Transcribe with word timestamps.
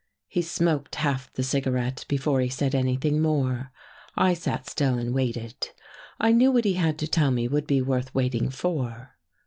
He 0.27 0.41
smoked 0.41 0.95
half 0.95 1.31
the 1.33 1.43
cigarette 1.43 2.05
before 2.07 2.41
he 2.41 2.49
said 2.49 2.73
any 2.73 2.95
thing 2.95 3.21
more. 3.21 3.71
I 4.15 4.33
sat 4.33 4.67
still 4.67 4.95
and 4.97 5.13
waited. 5.13 5.69
I 6.19 6.31
knew 6.31 6.51
what 6.51 6.65
he 6.65 6.73
had 6.73 6.97
to 6.97 7.07
tell 7.07 7.29
me 7.29 7.47
would 7.47 7.67
be 7.67 7.83
worth 7.83 8.15
waiting 8.15 8.49
for. 8.49 9.11